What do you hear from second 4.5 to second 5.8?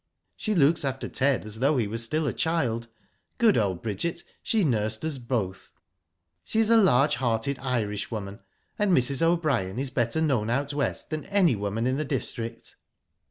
nursed us both.